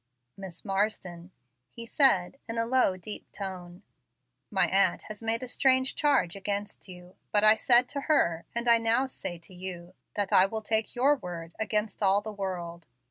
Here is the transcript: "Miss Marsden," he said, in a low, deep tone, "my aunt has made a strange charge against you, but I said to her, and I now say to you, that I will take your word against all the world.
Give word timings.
"Miss 0.35 0.65
Marsden," 0.65 1.29
he 1.69 1.85
said, 1.85 2.37
in 2.49 2.57
a 2.57 2.65
low, 2.65 2.97
deep 2.97 3.31
tone, 3.31 3.83
"my 4.49 4.65
aunt 4.67 5.03
has 5.09 5.21
made 5.21 5.43
a 5.43 5.47
strange 5.47 5.93
charge 5.93 6.35
against 6.35 6.87
you, 6.87 7.17
but 7.31 7.43
I 7.43 7.53
said 7.53 7.87
to 7.89 8.01
her, 8.01 8.45
and 8.55 8.67
I 8.67 8.79
now 8.79 9.05
say 9.05 9.37
to 9.37 9.53
you, 9.53 9.93
that 10.15 10.33
I 10.33 10.47
will 10.47 10.63
take 10.63 10.95
your 10.95 11.17
word 11.17 11.55
against 11.59 12.01
all 12.01 12.19
the 12.19 12.33
world. 12.33 12.87